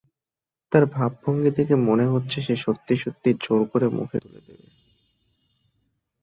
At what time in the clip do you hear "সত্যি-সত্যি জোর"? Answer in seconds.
2.55-3.61